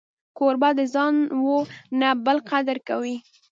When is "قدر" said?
2.49-2.77